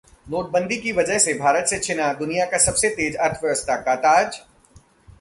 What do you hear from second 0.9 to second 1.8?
वजह से भारत से